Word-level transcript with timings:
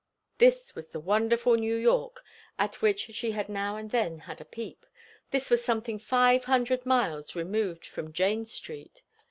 This 0.39 0.73
was 0.73 0.87
the 0.87 0.99
wonderful 0.99 1.53
New 1.53 1.75
York, 1.75 2.23
at 2.57 2.81
which 2.81 3.13
she 3.13 3.33
had 3.33 3.47
now 3.47 3.75
and 3.75 3.91
then 3.91 4.17
had 4.17 4.41
a 4.41 4.45
peep; 4.45 4.87
this 5.29 5.51
was 5.51 5.63
something 5.63 5.99
five 5.99 6.45
hundred 6.45 6.87
miles 6.87 7.35
removed 7.35 7.85
from 7.85 8.11
Jane 8.11 8.43
Street. 8.45 9.03